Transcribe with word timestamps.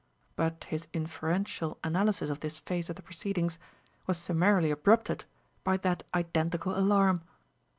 But 0.35 0.63
his 0.63 0.87
inferential 0.93 1.77
analysis 1.83 2.31
of 2.31 2.39
this 2.39 2.57
phase 2.57 2.89
of 2.89 2.95
the 2.95 3.03
proceedings 3.03 3.59
was 4.07 4.17
summarily 4.17 4.71
abrupted 4.71 5.25
by 5.63 5.77
that 5.77 6.01
identical 6.11 6.75
alarm. 6.75 7.21